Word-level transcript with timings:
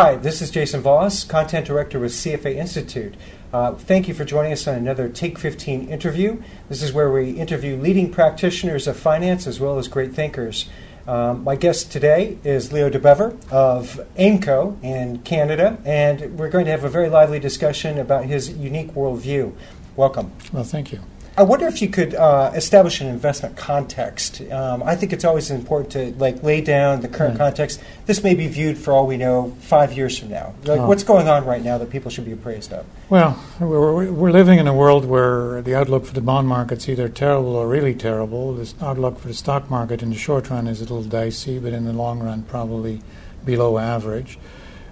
Hi, 0.00 0.14
this 0.14 0.40
is 0.40 0.52
Jason 0.52 0.80
Voss, 0.80 1.24
Content 1.24 1.66
Director 1.66 1.98
with 1.98 2.12
CFA 2.12 2.54
Institute. 2.54 3.16
Uh, 3.52 3.74
thank 3.74 4.06
you 4.06 4.14
for 4.14 4.24
joining 4.24 4.52
us 4.52 4.68
on 4.68 4.76
another 4.76 5.08
Take 5.08 5.40
15 5.40 5.88
interview. 5.88 6.40
This 6.68 6.84
is 6.84 6.92
where 6.92 7.10
we 7.10 7.32
interview 7.32 7.76
leading 7.76 8.12
practitioners 8.12 8.86
of 8.86 8.96
finance 8.96 9.44
as 9.48 9.58
well 9.58 9.76
as 9.76 9.88
great 9.88 10.14
thinkers. 10.14 10.68
Um, 11.08 11.42
my 11.42 11.56
guest 11.56 11.90
today 11.90 12.38
is 12.44 12.72
Leo 12.72 12.88
DeBever 12.88 13.50
of 13.50 14.00
AIMCO 14.16 14.80
in 14.84 15.18
Canada, 15.22 15.78
and 15.84 16.38
we're 16.38 16.48
going 16.48 16.66
to 16.66 16.70
have 16.70 16.84
a 16.84 16.88
very 16.88 17.08
lively 17.08 17.40
discussion 17.40 17.98
about 17.98 18.26
his 18.26 18.56
unique 18.56 18.92
worldview. 18.92 19.52
Welcome. 19.96 20.30
Well, 20.52 20.62
thank 20.62 20.92
you. 20.92 21.00
I 21.38 21.42
wonder 21.42 21.68
if 21.68 21.80
you 21.80 21.88
could 21.88 22.16
uh, 22.16 22.50
establish 22.56 23.00
an 23.00 23.06
investment 23.06 23.56
context. 23.56 24.42
Um, 24.50 24.82
I 24.82 24.96
think 24.96 25.12
it's 25.12 25.24
always 25.24 25.52
important 25.52 25.92
to 25.92 26.12
like 26.18 26.42
lay 26.42 26.60
down 26.60 27.00
the 27.00 27.06
current 27.06 27.34
Right. 27.38 27.46
context. 27.46 27.80
This 28.06 28.24
may 28.24 28.34
be 28.34 28.48
viewed, 28.48 28.76
for 28.76 28.92
all 28.92 29.06
we 29.06 29.16
know, 29.16 29.52
five 29.60 29.92
years 29.92 30.18
from 30.18 30.30
now. 30.30 30.54
Like, 30.64 30.80
Oh. 30.80 30.88
what's 30.88 31.04
going 31.04 31.28
on 31.28 31.46
right 31.46 31.62
now 31.62 31.78
that 31.78 31.90
people 31.90 32.10
should 32.10 32.24
be 32.24 32.32
appraised 32.32 32.72
of? 32.72 32.84
Well, 33.08 33.38
we're, 33.60 34.10
we're 34.10 34.32
living 34.32 34.58
in 34.58 34.66
a 34.66 34.74
world 34.74 35.04
where 35.04 35.62
the 35.62 35.76
outlook 35.76 36.06
for 36.06 36.12
the 36.12 36.20
bond 36.20 36.48
market's 36.48 36.88
either 36.88 37.08
terrible 37.08 37.54
or 37.54 37.68
really 37.68 37.94
terrible. 37.94 38.52
The 38.54 38.74
outlook 38.82 39.20
for 39.20 39.28
the 39.28 39.34
stock 39.34 39.70
market 39.70 40.02
in 40.02 40.10
the 40.10 40.16
short 40.16 40.50
run 40.50 40.66
is 40.66 40.80
a 40.80 40.82
little 40.82 41.04
dicey, 41.04 41.60
but 41.60 41.72
in 41.72 41.84
the 41.84 41.92
long 41.92 42.18
run, 42.18 42.42
probably 42.42 43.00
below 43.44 43.78
average. 43.78 44.40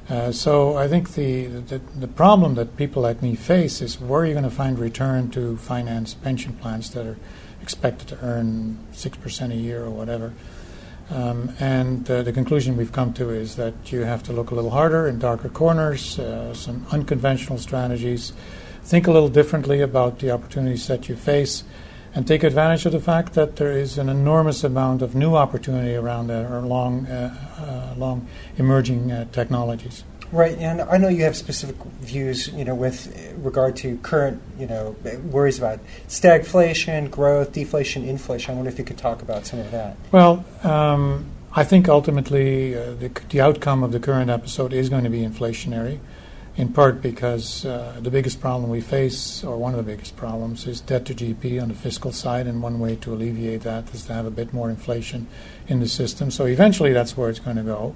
Uh, 0.08 0.30
so 0.30 0.76
I 0.76 0.86
think 0.86 1.14
the, 1.14 1.46
the 1.46 1.78
the 1.98 2.06
problem 2.06 2.54
that 2.54 2.76
people 2.76 3.02
like 3.02 3.22
me 3.22 3.34
face 3.34 3.82
is 3.82 4.00
where 4.00 4.20
are 4.20 4.26
you 4.26 4.34
going 4.34 4.44
to 4.44 4.50
find 4.50 4.78
return 4.78 5.30
to 5.30 5.56
finance 5.56 6.14
pension 6.14 6.52
plans 6.52 6.90
that 6.90 7.06
are 7.06 7.16
expected 7.60 8.06
to 8.08 8.18
earn 8.22 8.78
six 8.92 9.18
percent 9.18 9.52
a 9.52 9.56
year 9.56 9.84
or 9.84 9.90
whatever. 9.90 10.32
Um, 11.10 11.54
and 11.60 12.08
uh, 12.10 12.22
the 12.22 12.32
conclusion 12.32 12.76
we've 12.76 12.92
come 12.92 13.12
to 13.14 13.30
is 13.30 13.56
that 13.56 13.92
you 13.92 14.00
have 14.00 14.22
to 14.24 14.32
look 14.32 14.50
a 14.50 14.54
little 14.54 14.70
harder 14.70 15.06
in 15.08 15.18
darker 15.18 15.48
corners, 15.48 16.18
uh, 16.18 16.52
some 16.54 16.86
unconventional 16.90 17.58
strategies, 17.58 18.32
think 18.82 19.06
a 19.06 19.12
little 19.12 19.28
differently 19.28 19.80
about 19.80 20.18
the 20.18 20.30
opportunities 20.30 20.86
that 20.88 21.08
you 21.08 21.16
face, 21.16 21.64
and 22.16 22.26
take 22.26 22.42
advantage 22.42 22.86
of 22.86 22.92
the 22.92 23.00
fact 23.00 23.34
that 23.34 23.56
there 23.56 23.70
is 23.70 23.98
an 23.98 24.08
enormous 24.08 24.64
amount 24.64 25.02
of 25.02 25.14
new 25.14 25.36
opportunity 25.36 25.94
around 25.94 26.28
there, 26.28 26.50
or 26.52 26.62
long, 26.62 27.06
uh, 27.06 27.36
uh, 27.58 27.94
long 27.98 28.26
emerging 28.56 29.12
uh, 29.12 29.26
technologies. 29.32 30.02
Right, 30.32 30.56
and 30.58 30.80
I 30.80 30.96
know 30.96 31.08
you 31.08 31.24
have 31.24 31.36
specific 31.36 31.76
views, 32.00 32.48
you 32.48 32.64
know, 32.64 32.74
with 32.74 33.14
regard 33.36 33.76
to 33.76 33.98
current, 33.98 34.42
you 34.58 34.66
know, 34.66 34.96
worries 35.30 35.58
about 35.58 35.78
stagflation, 36.08 37.10
growth, 37.10 37.52
deflation, 37.52 38.02
inflation. 38.02 38.52
I 38.52 38.54
wonder 38.56 38.70
if 38.70 38.78
you 38.78 38.84
could 38.84 38.98
talk 38.98 39.20
about 39.20 39.46
some 39.46 39.60
of 39.60 39.70
that. 39.70 39.96
Well, 40.10 40.44
um, 40.64 41.26
I 41.52 41.64
think 41.64 41.86
ultimately 41.88 42.74
uh, 42.74 42.94
the, 42.94 43.10
the 43.28 43.42
outcome 43.42 43.84
of 43.84 43.92
the 43.92 44.00
current 44.00 44.30
episode 44.30 44.72
is 44.72 44.88
going 44.88 45.04
to 45.04 45.10
be 45.10 45.20
inflationary, 45.20 46.00
in 46.56 46.72
part 46.72 47.02
because 47.02 47.66
uh, 47.66 47.98
the 48.00 48.10
biggest 48.10 48.40
problem 48.40 48.70
we 48.70 48.80
face, 48.80 49.44
or 49.44 49.58
one 49.58 49.74
of 49.74 49.84
the 49.84 49.90
biggest 49.90 50.16
problems, 50.16 50.66
is 50.66 50.80
debt 50.80 51.04
to 51.04 51.14
GDP 51.14 51.60
on 51.60 51.68
the 51.68 51.74
fiscal 51.74 52.12
side, 52.12 52.46
and 52.46 52.62
one 52.62 52.80
way 52.80 52.96
to 52.96 53.12
alleviate 53.12 53.62
that 53.62 53.92
is 53.94 54.06
to 54.06 54.14
have 54.14 54.24
a 54.24 54.30
bit 54.30 54.52
more 54.54 54.70
inflation 54.70 55.26
in 55.68 55.80
the 55.80 55.88
system. 55.88 56.30
So 56.30 56.46
eventually 56.46 56.92
that's 56.92 57.16
where 57.16 57.28
it's 57.28 57.40
going 57.40 57.56
to 57.56 57.62
go. 57.62 57.94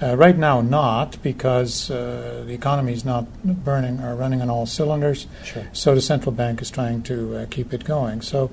Uh, 0.00 0.16
right 0.16 0.38
now, 0.38 0.60
not 0.60 1.20
because 1.22 1.90
uh, 1.90 2.44
the 2.46 2.54
economy 2.54 2.92
is 2.92 3.04
not 3.04 3.26
burning 3.42 4.00
or 4.00 4.14
running 4.14 4.40
on 4.40 4.48
all 4.48 4.64
cylinders. 4.64 5.26
Sure. 5.44 5.66
So 5.72 5.94
the 5.94 6.00
central 6.00 6.32
bank 6.32 6.62
is 6.62 6.70
trying 6.70 7.02
to 7.04 7.36
uh, 7.36 7.46
keep 7.50 7.74
it 7.74 7.84
going. 7.84 8.22
So 8.22 8.50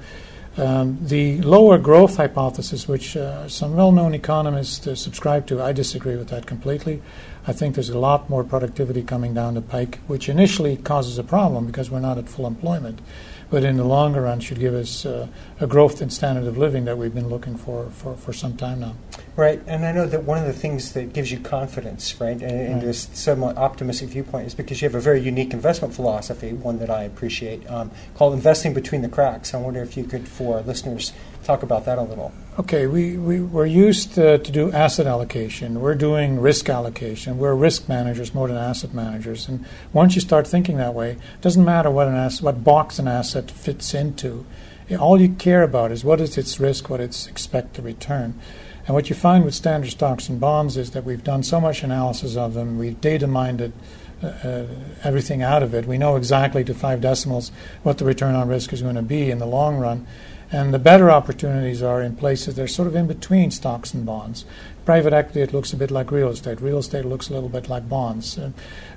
um, 0.57 0.97
the 1.01 1.41
lower 1.41 1.77
growth 1.77 2.17
hypothesis, 2.17 2.87
which 2.87 3.17
uh, 3.17 3.47
some 3.49 3.75
well-known 3.75 4.13
economists 4.13 4.87
uh, 4.87 4.95
subscribe 4.95 5.47
to, 5.47 5.61
I 5.61 5.73
disagree 5.73 6.15
with 6.15 6.29
that 6.29 6.45
completely. 6.45 7.01
I 7.45 7.53
think 7.53 7.75
there's 7.75 7.89
a 7.89 7.99
lot 7.99 8.29
more 8.29 8.43
productivity 8.43 9.03
coming 9.03 9.33
down 9.33 9.55
the 9.55 9.61
pike, 9.61 9.99
which 10.07 10.29
initially 10.29 10.77
causes 10.77 11.17
a 11.17 11.23
problem 11.23 11.67
because 11.67 11.91
we're 11.91 11.99
not 11.99 12.17
at 12.17 12.29
full 12.29 12.47
employment, 12.47 12.99
but 13.49 13.63
in 13.63 13.77
the 13.77 13.83
longer 13.83 14.21
run 14.21 14.39
should 14.39 14.59
give 14.59 14.73
us 14.73 15.05
uh, 15.05 15.27
a 15.59 15.67
growth 15.67 16.01
in 16.01 16.09
standard 16.09 16.47
of 16.47 16.57
living 16.57 16.85
that 16.85 16.97
we've 16.97 17.13
been 17.13 17.29
looking 17.29 17.57
for, 17.57 17.89
for 17.91 18.15
for 18.15 18.33
some 18.33 18.55
time 18.57 18.79
now. 18.79 18.95
Right, 19.35 19.61
and 19.67 19.85
I 19.85 19.91
know 19.91 20.05
that 20.05 20.23
one 20.23 20.37
of 20.37 20.45
the 20.45 20.53
things 20.53 20.93
that 20.93 21.11
gives 21.11 21.29
you 21.29 21.39
confidence, 21.39 22.21
right, 22.21 22.41
and, 22.41 22.51
and 22.51 22.73
Right. 22.75 22.83
this 22.85 23.09
somewhat 23.13 23.57
optimistic 23.57 24.07
viewpoint 24.09 24.47
is 24.47 24.55
because 24.55 24.81
you 24.81 24.87
have 24.87 24.95
a 24.95 25.01
very 25.01 25.19
unique 25.19 25.53
investment 25.53 25.93
philosophy, 25.93 26.53
one 26.53 26.79
that 26.79 26.89
I 26.89 27.03
appreciate, 27.03 27.69
um, 27.69 27.91
called 28.15 28.33
investing 28.33 28.73
between 28.73 29.01
the 29.01 29.09
cracks. 29.09 29.53
I 29.53 29.57
wonder 29.57 29.81
if 29.81 29.97
you 29.97 30.05
could, 30.05 30.25
for 30.25 30.55
our 30.55 30.61
listeners, 30.61 31.11
talk 31.43 31.63
about 31.63 31.83
that 31.83 31.97
a 31.97 32.01
little. 32.01 32.31
Okay, 32.59 32.87
we, 32.87 33.17
we, 33.17 33.41
we're 33.41 33.65
used 33.65 34.17
uh, 34.17 34.37
to 34.37 34.51
do 34.51 34.71
asset 34.71 35.05
allocation. 35.05 35.81
We're 35.81 35.95
doing 35.95 36.39
risk 36.39 36.69
allocation. 36.69 37.37
We're 37.37 37.55
risk 37.55 37.89
managers 37.89 38.33
more 38.33 38.47
than 38.47 38.55
asset 38.55 38.93
managers. 38.93 39.49
And 39.49 39.65
once 39.91 40.15
you 40.15 40.21
start 40.21 40.47
thinking 40.47 40.77
that 40.77 40.93
way, 40.93 41.11
it 41.11 41.41
doesn't 41.41 41.65
matter 41.65 41.91
what, 41.91 42.07
an 42.07 42.15
asset, 42.15 42.41
what 42.41 42.63
box 42.63 42.99
an 42.99 43.09
asset 43.09 43.51
fits 43.51 43.93
into. 43.93 44.45
All 44.97 45.19
you 45.19 45.29
care 45.29 45.63
about 45.63 45.91
is 45.91 46.05
what 46.05 46.21
is 46.21 46.37
its 46.37 46.57
risk, 46.57 46.89
what 46.89 47.01
its 47.01 47.27
expected 47.27 47.73
to 47.75 47.81
return. 47.81 48.39
And 48.85 48.93
what 48.93 49.09
you 49.09 49.15
find 49.15 49.43
with 49.43 49.55
standard 49.55 49.89
stocks 49.89 50.29
and 50.29 50.39
bonds 50.39 50.77
is 50.77 50.91
that 50.91 51.03
we've 51.03 51.23
done 51.23 51.43
so 51.43 51.59
much 51.59 51.83
analysis 51.83 52.35
of 52.35 52.53
them, 52.53 52.77
we've 52.77 52.99
data 53.01 53.25
mined 53.25 53.61
it, 53.61 53.73
uh, 54.23 54.27
uh, 54.27 54.65
everything 55.03 55.41
out 55.41 55.63
of 55.63 55.73
it. 55.73 55.85
We 55.85 55.97
know 55.97 56.15
exactly 56.15 56.63
to 56.65 56.73
five 56.73 57.01
decimals 57.01 57.51
what 57.83 57.97
the 57.97 58.05
return 58.05 58.35
on 58.35 58.47
risk 58.47 58.73
is 58.73 58.81
going 58.81 58.95
to 58.95 59.01
be 59.01 59.31
in 59.31 59.39
the 59.39 59.47
long 59.47 59.77
run. 59.77 60.05
And 60.51 60.73
the 60.73 60.79
better 60.79 61.09
opportunities 61.09 61.81
are 61.81 62.01
in 62.01 62.15
places 62.15 62.55
that 62.55 62.61
are 62.61 62.67
sort 62.67 62.87
of 62.87 62.95
in 62.95 63.07
between 63.07 63.49
stocks 63.49 63.93
and 63.93 64.05
bonds. 64.05 64.45
Private 64.85 65.13
equity, 65.13 65.41
it 65.41 65.53
looks 65.53 65.73
a 65.73 65.77
bit 65.77 65.89
like 65.89 66.11
real 66.11 66.29
estate. 66.29 66.61
Real 66.61 66.77
estate 66.77 67.05
looks 67.05 67.29
a 67.29 67.33
little 67.33 67.49
bit 67.49 67.67
like 67.67 67.89
bonds. 67.89 68.39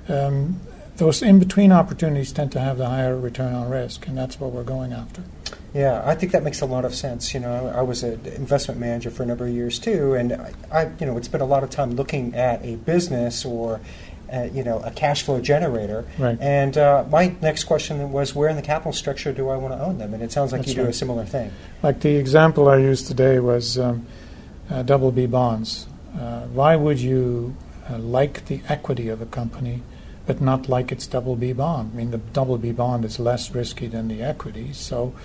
Um, 0.07 0.59
those 0.99 1.21
in 1.21 1.39
between 1.39 1.71
opportunities 1.71 2.31
tend 2.31 2.51
to 2.51 2.59
have 2.59 2.77
the 2.77 2.87
higher 2.87 3.17
return 3.17 3.53
on 3.53 3.69
risk, 3.69 4.07
and 4.07 4.17
that's 4.17 4.39
what 4.39 4.51
we're 4.51 4.63
going 4.63 4.93
after. 4.93 5.23
Yeah, 5.73 6.01
I 6.05 6.15
think 6.15 6.31
that 6.31 6.43
makes 6.43 6.61
a 6.61 6.65
lot 6.65 6.85
of 6.85 6.93
sense. 6.93 7.33
You 7.33 7.39
know, 7.39 7.73
I 7.75 7.81
was 7.81 8.03
an 8.03 8.25
investment 8.25 8.79
manager 8.79 9.09
for 9.09 9.23
a 9.23 9.25
number 9.25 9.45
of 9.45 9.53
years 9.53 9.79
too, 9.79 10.13
and 10.13 10.33
I, 10.33 10.53
I 10.71 10.91
you 10.99 11.05
know, 11.05 11.13
would 11.13 11.25
spend 11.25 11.41
a 11.41 11.45
lot 11.45 11.63
of 11.63 11.69
time 11.69 11.95
looking 11.95 12.35
at 12.35 12.63
a 12.65 12.75
business 12.75 13.45
or, 13.45 13.79
uh, 14.33 14.47
you 14.51 14.63
know, 14.63 14.79
a 14.79 14.91
cash 14.91 15.23
flow 15.23 15.39
generator. 15.39 16.05
Right. 16.17 16.37
And 16.41 16.77
uh, 16.77 17.05
my 17.09 17.35
next 17.41 17.63
question 17.65 18.11
was, 18.11 18.35
where 18.35 18.49
in 18.49 18.55
the 18.55 18.61
capital 18.61 18.93
structure 18.93 19.31
do 19.31 19.49
I 19.49 19.57
want 19.57 19.73
to 19.73 19.81
own 19.81 19.99
them? 19.99 20.13
And 20.13 20.23
it 20.23 20.31
sounds 20.31 20.51
like 20.51 20.61
That's 20.61 20.75
you 20.75 20.83
do 20.83 20.89
a 20.89 20.93
similar 20.93 21.25
thing. 21.25 21.51
Like 21.81 22.01
the 22.01 22.15
example 22.15 22.67
I 22.67 22.77
used 22.77 23.07
today 23.07 23.39
was 23.39 23.77
um, 23.77 24.05
uh, 24.69 24.83
double 24.83 25.11
B 25.11 25.27
bonds. 25.27 25.87
Uh, 26.17 26.41
why 26.47 26.75
would 26.75 26.99
you 26.99 27.55
uh, 27.89 27.99
like 27.99 28.47
the 28.47 28.61
equity 28.67 29.07
of 29.07 29.21
a 29.21 29.27
company 29.27 29.83
but 30.29 30.39
not 30.39 30.69
like 30.69 30.91
its 30.91 31.07
double 31.07 31.35
B 31.35 31.53
bond? 31.53 31.89
I 31.91 31.97
mean, 31.97 32.11
the 32.11 32.19
double 32.19 32.59
B 32.59 32.71
bond 32.71 33.03
is 33.03 33.19
less 33.19 33.49
risky 33.49 33.87
than 33.87 34.09
the 34.09 34.21
equity, 34.21 34.73
so 34.73 35.15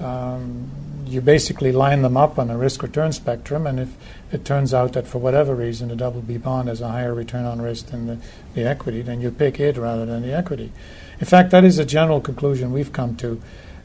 um, 0.00 0.70
you 1.04 1.20
basically 1.20 1.72
line 1.72 2.00
them 2.00 2.16
up 2.16 2.38
on 2.38 2.48
a 2.48 2.56
risk 2.56 2.82
return 2.82 3.12
spectrum, 3.12 3.66
and 3.66 3.78
if 3.78 3.94
it 4.32 4.46
turns 4.46 4.72
out 4.72 4.94
that 4.94 5.06
for 5.06 5.18
whatever 5.18 5.54
reason 5.54 5.88
the 5.88 5.94
double 5.94 6.22
B 6.22 6.38
bond 6.38 6.68
has 6.68 6.80
a 6.80 6.88
higher 6.88 7.12
return 7.12 7.44
on 7.44 7.60
risk 7.60 7.88
than 7.88 8.06
the, 8.06 8.18
the 8.54 8.66
equity, 8.66 9.02
then 9.02 9.20
you 9.20 9.30
pick 9.30 9.60
it 9.60 9.76
rather 9.76 10.06
than 10.06 10.22
the 10.22 10.32
equity. 10.32 10.72
In 11.20 11.26
fact, 11.26 11.50
that 11.50 11.62
is 11.62 11.78
a 11.78 11.84
general 11.84 12.22
conclusion 12.22 12.72
we've 12.72 12.94
come 12.94 13.14
to. 13.16 13.42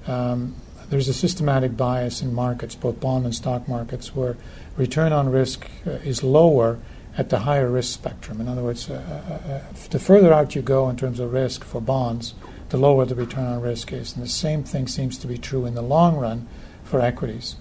Um, 0.07 0.55
there's 0.89 1.09
a 1.09 1.13
systematic 1.13 1.75
bias 1.75 2.21
in 2.21 2.33
markets, 2.33 2.75
both 2.75 3.01
bond 3.01 3.25
and 3.25 3.35
stock 3.35 3.67
markets, 3.67 4.15
where 4.15 4.37
return 4.77 5.11
on 5.11 5.27
risk 5.27 5.69
uh, 5.85 5.91
is 6.05 6.23
lower 6.23 6.79
at 7.17 7.29
the 7.29 7.39
higher 7.39 7.69
risk 7.69 7.93
spectrum. 7.93 8.39
In 8.39 8.47
other 8.47 8.63
words, 8.63 8.89
uh, 8.89 8.93
uh, 8.93 9.51
uh, 9.51 9.61
the 9.89 9.99
further 9.99 10.33
out 10.33 10.55
you 10.55 10.61
go 10.61 10.89
in 10.89 10.95
terms 10.95 11.19
of 11.19 11.33
risk 11.33 11.63
for 11.63 11.81
bonds, 11.81 12.33
the 12.69 12.77
lower 12.77 13.05
the 13.05 13.15
return 13.15 13.45
on 13.45 13.61
risk 13.61 13.91
is. 13.91 14.15
And 14.15 14.23
the 14.23 14.29
same 14.29 14.63
thing 14.63 14.87
seems 14.87 15.17
to 15.19 15.27
be 15.27 15.37
true 15.37 15.65
in 15.65 15.75
the 15.75 15.81
long 15.81 16.15
run 16.15 16.47
for 16.83 17.01
equities. 17.01 17.55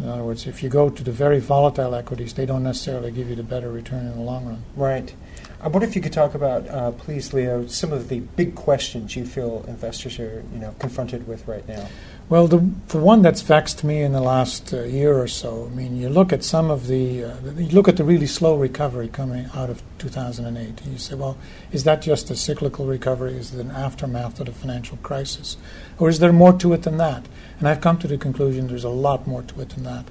In 0.00 0.08
other 0.08 0.22
words, 0.22 0.46
if 0.46 0.62
you 0.62 0.68
go 0.68 0.90
to 0.90 1.02
the 1.02 1.10
very 1.10 1.40
volatile 1.40 1.94
equities, 1.94 2.34
they 2.34 2.46
don't 2.46 2.62
necessarily 2.62 3.10
give 3.10 3.28
you 3.28 3.34
the 3.34 3.42
better 3.42 3.70
return 3.70 4.06
in 4.06 4.14
the 4.14 4.22
long 4.22 4.46
run. 4.46 4.62
Right. 4.76 5.12
I 5.60 5.66
wonder 5.66 5.88
if 5.88 5.96
you 5.96 6.02
could 6.02 6.12
talk 6.12 6.34
about, 6.34 6.68
uh, 6.68 6.92
please, 6.92 7.32
Leo, 7.32 7.66
some 7.66 7.92
of 7.92 8.08
the 8.08 8.20
big 8.20 8.54
questions 8.54 9.16
you 9.16 9.26
feel 9.26 9.64
investors 9.66 10.20
are, 10.20 10.44
you 10.52 10.60
know, 10.60 10.72
confronted 10.78 11.26
with 11.26 11.48
right 11.48 11.66
now. 11.66 11.88
Well, 12.30 12.46
the, 12.46 12.58
the 12.88 12.98
one 12.98 13.22
that's 13.22 13.40
vexed 13.40 13.84
me 13.84 14.02
in 14.02 14.12
the 14.12 14.20
last 14.20 14.74
uh, 14.74 14.82
year 14.82 15.18
or 15.18 15.28
so, 15.28 15.70
I 15.72 15.74
mean, 15.74 15.96
you 15.96 16.10
look 16.10 16.30
at 16.30 16.44
some 16.44 16.70
of 16.70 16.86
the, 16.86 17.24
uh, 17.24 17.36
you 17.56 17.70
look 17.70 17.88
at 17.88 17.96
the 17.96 18.04
really 18.04 18.26
slow 18.26 18.54
recovery 18.54 19.08
coming 19.08 19.48
out 19.54 19.70
of 19.70 19.82
2008, 19.96 20.82
and 20.82 20.92
you 20.92 20.98
say, 20.98 21.14
well, 21.14 21.38
is 21.72 21.84
that 21.84 22.02
just 22.02 22.30
a 22.30 22.36
cyclical 22.36 22.84
recovery? 22.84 23.32
Is 23.32 23.54
it 23.54 23.60
an 23.60 23.70
aftermath 23.70 24.40
of 24.40 24.46
the 24.46 24.52
financial 24.52 24.98
crisis? 24.98 25.56
Or 25.98 26.10
is 26.10 26.18
there 26.18 26.30
more 26.30 26.52
to 26.52 26.74
it 26.74 26.82
than 26.82 26.98
that? 26.98 27.24
And 27.60 27.66
I've 27.66 27.80
come 27.80 27.96
to 28.00 28.06
the 28.06 28.18
conclusion 28.18 28.66
there's 28.66 28.84
a 28.84 28.90
lot 28.90 29.26
more 29.26 29.42
to 29.44 29.62
it 29.62 29.70
than 29.70 29.84
that. 29.84 30.04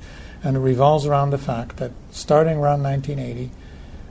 And 0.44 0.58
it 0.58 0.62
revolves 0.62 1.06
around 1.06 1.30
the 1.30 1.38
fact 1.38 1.78
that 1.78 1.92
starting 2.10 2.58
around 2.58 2.82
1980, 2.82 3.52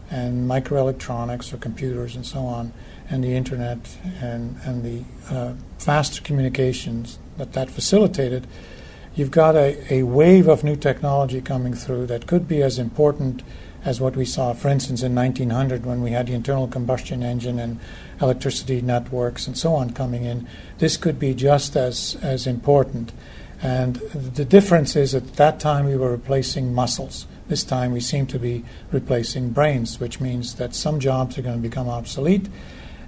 and 0.08 0.48
microelectronics 0.48 1.52
or 1.52 1.56
computers 1.56 2.14
and 2.14 2.24
so 2.24 2.46
on, 2.46 2.72
and 3.10 3.24
the 3.24 3.34
internet 3.34 3.78
and, 4.20 4.56
and 4.64 4.84
the 4.84 5.34
uh, 5.34 5.54
faster 5.78 6.22
communications 6.22 7.18
that 7.38 7.52
that 7.52 7.70
facilitated, 7.70 8.46
you've 9.14 9.30
got 9.30 9.56
a, 9.56 9.92
a 9.92 10.02
wave 10.02 10.48
of 10.48 10.64
new 10.64 10.76
technology 10.76 11.40
coming 11.40 11.74
through 11.74 12.06
that 12.06 12.26
could 12.26 12.46
be 12.46 12.62
as 12.62 12.78
important 12.78 13.42
as 13.84 14.00
what 14.00 14.16
we 14.16 14.24
saw, 14.24 14.52
for 14.52 14.68
instance, 14.68 15.02
in 15.02 15.14
1900 15.14 15.86
when 15.86 16.02
we 16.02 16.10
had 16.10 16.26
the 16.26 16.32
internal 16.32 16.66
combustion 16.66 17.22
engine 17.22 17.58
and 17.60 17.78
electricity 18.20 18.82
networks 18.82 19.46
and 19.46 19.56
so 19.56 19.74
on 19.74 19.90
coming 19.90 20.24
in. 20.24 20.46
This 20.78 20.96
could 20.96 21.20
be 21.20 21.34
just 21.34 21.76
as, 21.76 22.16
as 22.20 22.46
important. 22.48 23.12
And 23.62 23.96
the 24.12 24.44
difference 24.44 24.96
is 24.96 25.14
at 25.14 25.34
that 25.34 25.60
time 25.60 25.86
we 25.86 25.96
were 25.96 26.10
replacing 26.10 26.74
muscles. 26.74 27.26
This 27.48 27.62
time 27.62 27.92
we 27.92 28.00
seem 28.00 28.26
to 28.26 28.40
be 28.40 28.64
replacing 28.90 29.50
brains, 29.50 30.00
which 30.00 30.20
means 30.20 30.56
that 30.56 30.74
some 30.74 30.98
jobs 30.98 31.38
are 31.38 31.42
going 31.42 31.62
to 31.62 31.68
become 31.68 31.88
obsolete 31.88 32.48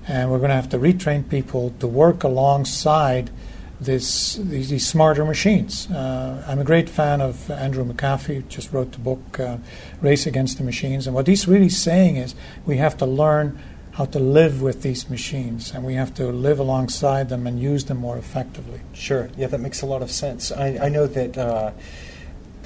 and 0.06 0.30
we're 0.30 0.38
going 0.38 0.48
to 0.48 0.54
have 0.54 0.70
to 0.70 0.78
retrain 0.78 1.28
people 1.28 1.74
to 1.80 1.86
work 1.86 2.22
alongside 2.22 3.30
this, 3.80 4.34
these, 4.34 4.70
these 4.70 4.86
smarter 4.86 5.24
machines. 5.24 5.90
Uh, 5.90 6.44
I'm 6.46 6.58
a 6.58 6.64
great 6.64 6.88
fan 6.88 7.20
of 7.20 7.50
Andrew 7.50 7.84
McAfee, 7.84 8.34
who 8.34 8.42
just 8.42 8.72
wrote 8.72 8.92
the 8.92 8.98
book 8.98 9.38
uh, 9.38 9.58
Race 10.00 10.26
Against 10.26 10.58
the 10.58 10.64
Machines. 10.64 11.06
And 11.06 11.14
what 11.14 11.26
he's 11.26 11.46
really 11.46 11.68
saying 11.68 12.16
is 12.16 12.34
we 12.66 12.78
have 12.78 12.96
to 12.98 13.06
learn 13.06 13.58
how 13.92 14.04
to 14.06 14.18
live 14.18 14.62
with 14.62 14.82
these 14.82 15.10
machines 15.10 15.72
and 15.72 15.84
we 15.84 15.94
have 15.94 16.14
to 16.14 16.26
live 16.26 16.60
alongside 16.60 17.28
them 17.28 17.46
and 17.46 17.60
use 17.60 17.86
them 17.86 17.96
more 17.96 18.16
effectively. 18.16 18.80
Sure. 18.92 19.28
Yeah, 19.36 19.48
that 19.48 19.58
makes 19.58 19.82
a 19.82 19.86
lot 19.86 20.02
of 20.02 20.10
sense. 20.10 20.52
I, 20.52 20.78
I 20.86 20.88
know 20.88 21.06
that. 21.06 21.36
Uh, 21.36 21.72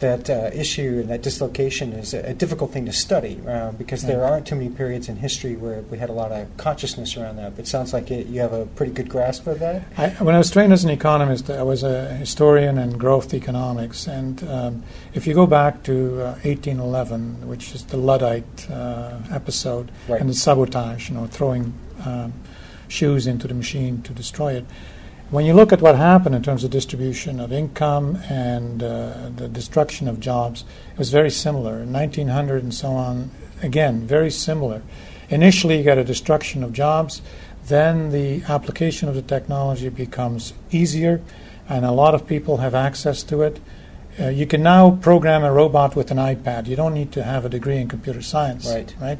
that 0.02 0.28
uh, 0.28 0.50
issue 0.52 0.98
and 1.00 1.08
that 1.08 1.22
dislocation 1.22 1.92
is 1.94 2.12
a, 2.12 2.20
a 2.30 2.34
difficult 2.34 2.70
thing 2.72 2.84
to 2.84 2.92
study 2.92 3.40
uh, 3.48 3.72
because 3.72 4.02
there 4.02 4.22
aren't 4.24 4.46
too 4.46 4.54
many 4.54 4.68
periods 4.68 5.08
in 5.08 5.16
history 5.16 5.56
where 5.56 5.80
we 5.82 5.96
had 5.96 6.10
a 6.10 6.12
lot 6.12 6.30
of 6.30 6.54
consciousness 6.58 7.16
around 7.16 7.36
that. 7.36 7.56
But 7.56 7.64
it 7.64 7.68
sounds 7.68 7.92
like 7.92 8.10
it, 8.10 8.26
you 8.26 8.40
have 8.40 8.52
a 8.52 8.66
pretty 8.66 8.92
good 8.92 9.08
grasp 9.08 9.46
of 9.46 9.58
that. 9.60 9.84
I, 9.96 10.10
when 10.22 10.34
I 10.34 10.38
was 10.38 10.50
trained 10.50 10.72
as 10.72 10.84
an 10.84 10.90
economist, 10.90 11.48
I 11.48 11.62
was 11.62 11.82
a 11.82 12.14
historian 12.14 12.76
in 12.76 12.98
growth 12.98 13.32
economics. 13.32 14.06
And 14.06 14.42
um, 14.48 14.82
if 15.14 15.26
you 15.26 15.34
go 15.34 15.46
back 15.46 15.82
to 15.84 16.20
uh, 16.20 16.38
1811, 16.42 17.48
which 17.48 17.74
is 17.74 17.84
the 17.84 17.96
Luddite 17.96 18.70
uh, 18.70 19.18
episode, 19.30 19.90
right. 20.08 20.20
and 20.20 20.28
the 20.28 20.34
sabotage, 20.34 21.08
you 21.08 21.14
know, 21.14 21.26
throwing 21.26 21.72
um, 22.04 22.32
shoes 22.88 23.26
into 23.26 23.48
the 23.48 23.54
machine 23.54 24.02
to 24.02 24.12
destroy 24.12 24.54
it 24.54 24.66
when 25.32 25.46
you 25.46 25.54
look 25.54 25.72
at 25.72 25.80
what 25.80 25.96
happened 25.96 26.34
in 26.34 26.42
terms 26.42 26.62
of 26.62 26.70
distribution 26.70 27.40
of 27.40 27.54
income 27.54 28.16
and 28.28 28.82
uh, 28.82 29.30
the 29.34 29.48
destruction 29.48 30.06
of 30.06 30.20
jobs, 30.20 30.62
it 30.92 30.98
was 30.98 31.10
very 31.10 31.30
similar. 31.30 31.80
In 31.80 31.90
1900 31.90 32.62
and 32.62 32.74
so 32.74 32.90
on, 32.90 33.30
again, 33.62 34.06
very 34.06 34.30
similar. 34.30 34.82
Initially, 35.30 35.78
you 35.78 35.84
get 35.84 35.96
a 35.96 36.04
destruction 36.04 36.62
of 36.62 36.74
jobs, 36.74 37.22
then 37.64 38.10
the 38.10 38.42
application 38.46 39.08
of 39.08 39.14
the 39.14 39.22
technology 39.22 39.88
becomes 39.88 40.52
easier, 40.70 41.22
and 41.66 41.86
a 41.86 41.92
lot 41.92 42.14
of 42.14 42.26
people 42.26 42.58
have 42.58 42.74
access 42.74 43.22
to 43.22 43.40
it. 43.40 43.58
Uh, 44.20 44.28
you 44.28 44.46
can 44.46 44.62
now 44.62 44.90
program 44.90 45.44
a 45.44 45.50
robot 45.50 45.96
with 45.96 46.10
an 46.10 46.18
iPad. 46.18 46.66
You 46.66 46.76
don't 46.76 46.92
need 46.92 47.10
to 47.12 47.22
have 47.22 47.46
a 47.46 47.48
degree 47.48 47.78
in 47.78 47.88
computer 47.88 48.20
science, 48.20 48.66
right? 48.66 48.94
Right. 49.00 49.18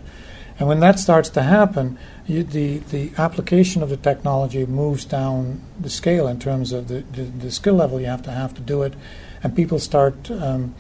And 0.63 0.69
when 0.69 0.79
that 0.79 1.01
starts 1.01 1.29
to 1.31 1.43
happen, 1.43 1.99
you, 2.25 2.45
the, 2.45 2.79
the 2.79 3.11
application 3.19 3.83
of 3.83 3.89
the 3.89 3.97
technology 3.97 4.65
moves 4.65 5.05
down 5.05 5.61
the 5.81 5.91
scale 5.91 6.29
in 6.29 6.39
terms 6.39 6.71
of 6.71 6.87
the, 6.87 7.01
the, 7.01 7.25
the 7.25 7.51
skill 7.51 7.75
level 7.75 8.01
you 8.01 8.07
have 8.07 8.23
to 8.23 8.31
have 8.31 8.55
to 8.55 8.61
do 8.61 8.83
it. 8.83 8.95
And 9.43 9.57
people 9.57 9.81
start 9.81 10.31
um, 10.31 10.77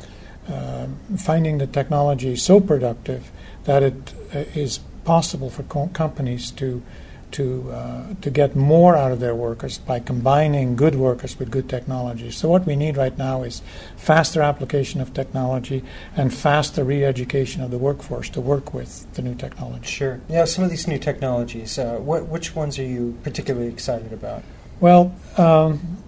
uh, 0.48 0.86
finding 1.18 1.58
the 1.58 1.66
technology 1.66 2.36
so 2.36 2.60
productive 2.60 3.32
that 3.64 3.82
it 3.82 4.14
uh, 4.32 4.44
is 4.54 4.78
possible 5.02 5.50
for 5.50 5.64
co- 5.64 5.88
companies 5.88 6.52
to 6.52 6.80
to 7.32 7.70
uh, 7.72 8.14
to 8.20 8.30
get 8.30 8.54
more 8.54 8.96
out 8.96 9.12
of 9.12 9.20
their 9.20 9.34
workers 9.34 9.78
by 9.78 9.98
combining 10.00 10.76
good 10.76 10.94
workers 10.94 11.38
with 11.38 11.50
good 11.50 11.68
technology. 11.68 12.30
So 12.30 12.48
what 12.48 12.66
we 12.66 12.76
need 12.76 12.96
right 12.96 13.16
now 13.16 13.42
is 13.42 13.62
faster 13.96 14.42
application 14.42 15.00
of 15.00 15.12
technology 15.12 15.82
and 16.16 16.32
faster 16.32 16.84
re-education 16.84 17.62
of 17.62 17.70
the 17.70 17.78
workforce 17.78 18.28
to 18.30 18.40
work 18.40 18.72
with 18.72 19.12
the 19.14 19.22
new 19.22 19.34
technology. 19.34 19.86
Sure. 19.86 20.20
Yeah. 20.28 20.44
Some 20.44 20.64
of 20.64 20.70
these 20.70 20.86
new 20.86 20.98
technologies. 20.98 21.78
Uh, 21.78 21.96
what, 21.96 22.28
which 22.28 22.54
ones 22.54 22.78
are 22.78 22.84
you 22.84 23.18
particularly 23.22 23.68
excited 23.68 24.12
about? 24.12 24.42
Well. 24.80 25.14
Um, 25.36 25.98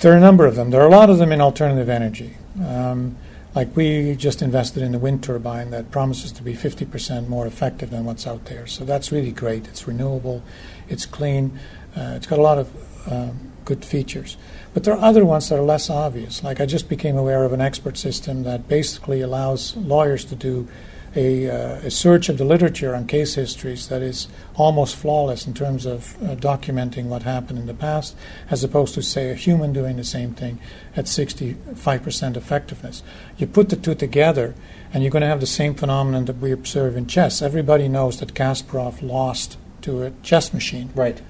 there 0.00 0.12
are 0.12 0.16
a 0.16 0.20
number 0.20 0.46
of 0.46 0.54
them. 0.54 0.70
There 0.70 0.80
are 0.80 0.86
a 0.86 0.90
lot 0.90 1.10
of 1.10 1.18
them 1.18 1.32
in 1.32 1.40
alternative 1.40 1.88
energy. 1.88 2.36
Um, 2.64 3.16
like 3.54 3.74
we 3.76 4.14
just 4.14 4.42
invested 4.42 4.82
in 4.82 4.94
a 4.94 4.98
wind 4.98 5.22
turbine 5.22 5.70
that 5.70 5.90
promises 5.90 6.32
to 6.32 6.42
be 6.42 6.54
50% 6.54 7.28
more 7.28 7.46
effective 7.46 7.90
than 7.90 8.04
what's 8.04 8.26
out 8.26 8.44
there. 8.46 8.66
So 8.66 8.84
that's 8.84 9.10
really 9.10 9.32
great. 9.32 9.66
It's 9.66 9.86
renewable, 9.86 10.42
it's 10.88 11.06
clean, 11.06 11.58
uh, 11.96 12.14
it's 12.16 12.26
got 12.26 12.38
a 12.38 12.42
lot 12.42 12.58
of 12.58 13.12
um, 13.12 13.52
good 13.64 13.84
features. 13.84 14.36
But 14.74 14.84
there 14.84 14.94
are 14.94 15.02
other 15.02 15.24
ones 15.24 15.48
that 15.48 15.58
are 15.58 15.62
less 15.62 15.90
obvious. 15.90 16.44
Like 16.44 16.60
I 16.60 16.66
just 16.66 16.88
became 16.88 17.16
aware 17.16 17.44
of 17.44 17.52
an 17.52 17.60
expert 17.60 17.96
system 17.96 18.44
that 18.44 18.68
basically 18.68 19.20
allows 19.20 19.76
lawyers 19.76 20.24
to 20.26 20.34
do 20.34 20.68
a, 21.16 21.48
uh, 21.48 21.86
a, 21.86 21.90
search 21.90 22.28
of 22.28 22.38
the 22.38 22.44
literature 22.44 22.94
on 22.94 23.06
case 23.06 23.34
histories 23.34 23.88
that 23.88 24.02
is 24.02 24.28
almost 24.56 24.96
flawless 24.96 25.46
in 25.46 25.54
terms 25.54 25.86
of 25.86 26.16
uh, 26.22 26.34
documenting 26.34 27.06
what 27.06 27.22
happened 27.22 27.58
in 27.58 27.66
the 27.66 27.74
past, 27.74 28.14
as 28.50 28.62
opposed 28.62 28.94
to, 28.94 29.02
say, 29.02 29.30
a 29.30 29.34
human 29.34 29.72
doing 29.72 29.96
the 29.96 30.04
same 30.04 30.34
thing 30.34 30.58
at 30.94 31.06
65% 31.06 32.36
effectiveness. 32.36 33.02
You 33.38 33.46
put 33.46 33.70
the 33.70 33.76
two 33.76 33.94
together, 33.94 34.54
and 34.92 35.02
you're 35.02 35.10
going 35.12 35.22
to 35.22 35.28
have 35.28 35.40
the 35.40 35.46
same 35.46 35.74
phenomenon 35.74 36.26
that 36.26 36.38
we 36.38 36.52
observe 36.52 36.96
in 36.96 37.06
chess. 37.06 37.40
Everybody 37.40 37.88
knows 37.88 38.20
that 38.20 38.34
Kasparov 38.34 39.02
lost 39.02 39.56
to 39.82 40.02
a 40.02 40.10
chess 40.22 40.52
machine. 40.52 40.90
Right. 40.94 41.20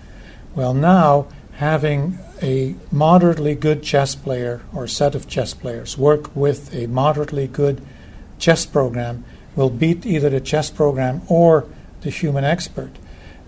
Well, 0.55 0.75
now 0.75 1.29
having 1.59 2.19
a 2.41 2.75
moderately 2.93 3.55
good 3.55 3.83
chess 3.83 4.15
player 4.15 4.63
or 4.73 4.87
set 4.87 5.15
of 5.15 5.29
chess 5.29 5.55
players 5.55 5.99
work 5.99 6.35
with 6.37 6.73
a 6.73 6.87
moderately 6.87 7.49
good 7.49 7.85
chess 8.39 8.65
program 8.65 9.25
will 9.59 9.71
beat 9.71 10.07
either 10.07 10.31
the 10.31 10.41
chess 10.41 10.71
program 10.71 11.21
or 11.27 11.67
the 12.03 12.11
human 12.11 12.45
expert. 12.45 12.93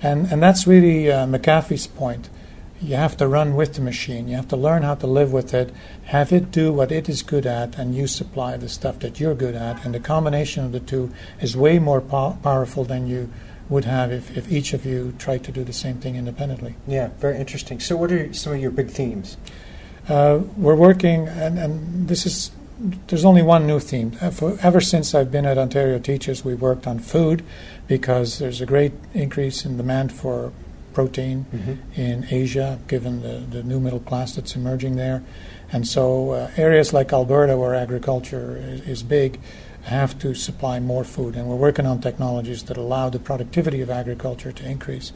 And, 0.03 0.27
and 0.33 0.43
that's 0.43 0.67
really 0.67 1.11
uh, 1.11 1.25
McAfee's 1.25 1.87
point. 1.87 2.29
You 2.83 2.97
have 2.97 3.17
to 3.19 3.29
run 3.29 3.55
with 3.55 3.75
the 3.75 3.81
machine. 3.81 4.27
You 4.27 4.35
have 4.35 4.49
to 4.49 4.57
learn 4.57 4.83
how 4.83 4.97
to 4.97 5.07
live 5.07 5.33
with 5.33 5.55
it, 5.55 5.73
have 6.07 6.33
it 6.33 6.51
do 6.51 6.73
what 6.73 6.91
it 6.91 7.09
is 7.09 7.23
good 7.23 7.47
at, 7.47 7.79
and 7.79 7.95
you 7.95 8.09
supply 8.09 8.57
the 8.57 8.69
stuff 8.69 8.99
that 9.01 9.21
you're 9.21 9.37
good 9.37 9.55
at. 9.55 9.85
And 9.85 9.95
the 9.95 10.01
combination 10.01 10.65
of 10.65 10.73
the 10.73 10.81
two 10.81 11.13
is 11.41 11.57
way 11.57 11.79
more 11.79 12.01
po- 12.01 12.39
powerful 12.43 12.83
than 12.85 13.07
you 13.07 13.31
would 13.69 13.85
have 13.85 14.11
if, 14.11 14.37
if 14.37 14.51
each 14.51 14.73
of 14.73 14.85
you 14.85 15.15
tried 15.17 15.45
to 15.45 15.53
do 15.53 15.63
the 15.63 15.73
same 15.73 15.99
thing 15.99 16.17
independently. 16.17 16.75
Yeah, 16.89 17.11
very 17.19 17.39
interesting. 17.39 17.79
So, 17.79 17.97
what 17.97 18.11
are 18.11 18.33
some 18.35 18.55
of 18.55 18.61
your 18.61 18.73
big 18.73 18.91
themes? 18.91 19.37
Uh, 20.09 20.41
we're 20.57 20.75
working, 20.75 21.29
and, 21.29 21.57
and 21.57 22.09
this 22.09 22.27
is 22.27 22.51
there's 22.81 23.25
only 23.25 23.43
one 23.43 23.67
new 23.67 23.79
theme. 23.79 24.17
Ever 24.21 24.81
since 24.81 25.15
I've 25.15 25.31
been 25.31 25.45
at 25.45 25.59
Ontario 25.59 25.99
Teachers, 25.99 26.45
we 26.45 26.55
worked 26.55 26.87
on 26.87 26.99
food 26.99 27.45
because 27.87 28.39
there's 28.39 28.61
a 28.61 28.67
great 28.67 28.93
increase 29.13 29.65
in 29.67 29.77
demand 29.77 30.13
for 30.13 30.53
protein 30.95 31.45
mm-hmm. 31.53 32.01
in 32.01 32.27
Asia, 32.31 32.79
given 32.89 33.23
the, 33.23 33.45
the 33.51 33.63
new 33.63 33.81
middle 33.81 34.01
class 34.01 34.35
that's 34.35 34.57
emerging 34.57 34.97
there. 34.97 35.23
And 35.73 35.87
so, 35.87 36.31
uh, 36.31 36.51
areas 36.57 36.93
like 36.93 37.13
Alberta, 37.13 37.57
where 37.57 37.75
agriculture 37.75 38.57
is, 38.57 38.81
is, 38.83 39.03
big, 39.03 39.39
have 39.83 40.19
to 40.21 40.35
supply 40.35 40.81
more 40.81 41.05
food. 41.05 41.37
And 41.37 41.47
we're 41.47 41.57
working 41.57 41.87
on 41.87 42.01
technologies 42.01 42.65
that 42.65 42.77
allow 42.77 43.09
the 43.09 43.21
productivity 43.21 43.81
of 43.81 43.91
agriculture 43.91 44.53
to 44.53 44.69
increase. 44.69 45.13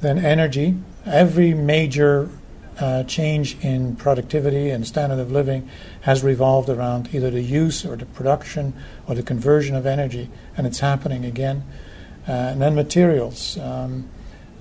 Then, 0.00 0.18
energy. 0.18 0.76
Every 1.04 1.54
major 1.54 2.30
uh, 2.78 3.04
change 3.04 3.56
in 3.64 3.96
productivity 3.96 4.70
and 4.70 4.86
standard 4.86 5.18
of 5.18 5.30
living 5.30 5.68
has 6.02 6.22
revolved 6.22 6.68
around 6.68 7.14
either 7.14 7.30
the 7.30 7.42
use 7.42 7.84
or 7.84 7.96
the 7.96 8.06
production 8.06 8.74
or 9.06 9.14
the 9.14 9.22
conversion 9.22 9.74
of 9.74 9.86
energy, 9.86 10.30
and 10.56 10.66
it's 10.66 10.80
happening 10.80 11.24
again. 11.24 11.64
Uh, 12.28 12.32
and 12.32 12.62
then 12.62 12.74
materials. 12.74 13.58
Um, 13.58 14.08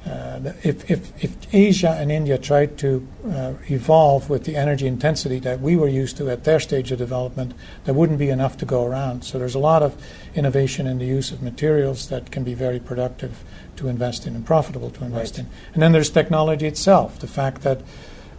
uh, 0.06 0.54
if, 0.64 0.90
if, 0.90 1.24
if 1.24 1.54
Asia 1.54 1.92
and 2.00 2.12
India 2.12 2.38
tried 2.38 2.78
to 2.80 3.06
uh, 3.28 3.54
evolve 3.70 4.30
with 4.30 4.46
the 4.46 4.56
energy 4.56 4.88
intensity 4.88 5.40
that 5.40 5.60
we 5.60 5.76
were 5.76 5.90
used 5.90 6.18
to 6.18 6.30
at 6.30 6.46
their 6.46 6.60
stage 6.60 6.92
of 6.92 6.98
development, 6.98 7.54
there 7.86 7.94
wouldn't 7.94 8.20
be 8.20 8.30
enough 8.30 8.58
to 8.58 8.66
go 8.66 8.86
around. 8.86 9.24
So 9.24 9.38
there's 9.38 9.56
a 9.56 9.60
lot 9.60 9.84
of 9.84 9.96
innovation 10.36 10.88
in 10.88 11.00
the 11.00 11.06
use 11.06 11.32
of 11.32 11.42
materials 11.42 12.08
that 12.10 12.32
can 12.32 12.44
be 12.44 12.54
very 12.54 12.80
productive 12.80 13.44
to 13.76 13.88
invest 13.88 14.26
in 14.26 14.36
and 14.36 14.46
profitable 14.46 14.90
to 14.92 15.04
invest 15.04 15.38
Right. 15.38 15.46
in. 15.46 15.52
And 15.74 15.84
then 15.84 15.92
there's 15.92 16.10
technology 16.10 16.66
itself, 16.68 17.20
the 17.20 17.28
fact 17.28 17.62
that 17.64 17.82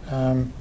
um, 0.09 0.53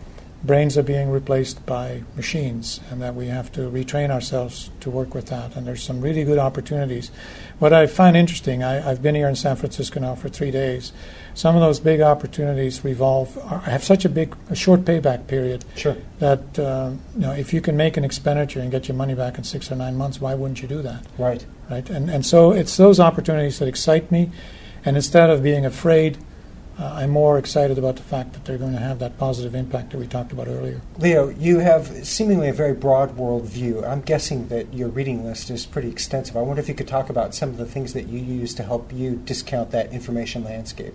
brains 0.42 0.78
are 0.78 0.82
being 0.82 1.10
replaced 1.10 1.64
by 1.66 2.02
machines 2.16 2.80
and 2.90 3.02
that 3.02 3.14
we 3.14 3.26
have 3.26 3.52
to 3.52 3.60
retrain 3.70 4.10
ourselves 4.10 4.70
to 4.80 4.90
work 4.90 5.14
with 5.14 5.26
that. 5.26 5.54
And 5.54 5.66
there's 5.66 5.82
some 5.82 6.00
really 6.00 6.24
good 6.24 6.38
opportunities. 6.38 7.10
What 7.58 7.74
I 7.74 7.86
find 7.86 8.16
interesting, 8.16 8.62
I, 8.62 8.90
I've 8.90 9.02
been 9.02 9.14
here 9.14 9.28
in 9.28 9.36
San 9.36 9.56
Francisco 9.56 10.00
now 10.00 10.14
for 10.14 10.30
three 10.30 10.50
days. 10.50 10.92
Some 11.34 11.56
of 11.56 11.60
those 11.60 11.78
big 11.78 12.00
opportunities 12.00 12.82
revolve, 12.84 13.36
are, 13.38 13.60
have 13.60 13.84
such 13.84 14.04
a 14.06 14.08
big, 14.08 14.34
a 14.48 14.56
short 14.56 14.80
payback 14.80 15.26
period 15.26 15.64
Sure. 15.76 15.96
that 16.20 16.58
uh, 16.58 16.92
you 17.14 17.20
know 17.20 17.32
if 17.32 17.52
you 17.52 17.60
can 17.60 17.76
make 17.76 17.96
an 17.96 18.04
expenditure 18.04 18.60
and 18.60 18.70
get 18.70 18.88
your 18.88 18.96
money 18.96 19.14
back 19.14 19.36
in 19.36 19.44
six 19.44 19.70
or 19.70 19.76
nine 19.76 19.96
months, 19.96 20.20
why 20.20 20.34
wouldn't 20.34 20.62
you 20.62 20.68
do 20.68 20.80
that? 20.82 21.04
Right. 21.18 21.44
right? 21.70 21.88
And 21.90 22.10
and 22.10 22.24
so 22.24 22.50
it's 22.50 22.76
those 22.76 22.98
opportunities 22.98 23.58
that 23.58 23.68
excite 23.68 24.10
me, 24.10 24.30
and 24.84 24.96
instead 24.96 25.28
of 25.30 25.42
being 25.42 25.66
afraid, 25.66 26.18
uh, 26.80 26.94
I'm 26.94 27.10
more 27.10 27.38
excited 27.38 27.76
about 27.76 27.96
the 27.96 28.02
fact 28.02 28.32
that 28.32 28.46
they're 28.46 28.56
going 28.56 28.72
to 28.72 28.78
have 28.78 29.00
that 29.00 29.18
positive 29.18 29.54
impact 29.54 29.90
that 29.90 29.98
we 29.98 30.06
talked 30.06 30.32
about 30.32 30.48
earlier. 30.48 30.80
Leo, 30.98 31.28
you 31.28 31.58
have 31.58 32.06
seemingly 32.06 32.48
a 32.48 32.54
very 32.54 32.72
broad 32.72 33.16
world 33.16 33.44
view. 33.44 33.84
I'm 33.84 34.00
guessing 34.00 34.48
that 34.48 34.72
your 34.72 34.88
reading 34.88 35.22
list 35.22 35.50
is 35.50 35.66
pretty 35.66 35.90
extensive. 35.90 36.38
I 36.38 36.40
wonder 36.40 36.62
if 36.62 36.68
you 36.68 36.74
could 36.74 36.88
talk 36.88 37.10
about 37.10 37.34
some 37.34 37.50
of 37.50 37.58
the 37.58 37.66
things 37.66 37.92
that 37.92 38.08
you 38.08 38.18
use 38.18 38.54
to 38.54 38.62
help 38.62 38.92
you 38.94 39.16
discount 39.16 39.72
that 39.72 39.92
information 39.92 40.42
landscape. 40.42 40.94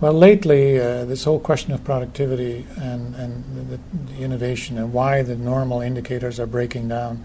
Well, 0.00 0.14
lately, 0.14 0.80
uh, 0.80 1.04
this 1.04 1.24
whole 1.24 1.40
question 1.40 1.72
of 1.72 1.84
productivity 1.84 2.66
and, 2.76 3.14
and 3.16 3.70
the, 3.70 3.80
the 4.12 4.22
innovation 4.22 4.78
and 4.78 4.94
why 4.94 5.22
the 5.22 5.36
normal 5.36 5.82
indicators 5.82 6.40
are 6.40 6.46
breaking 6.46 6.88
down. 6.88 7.22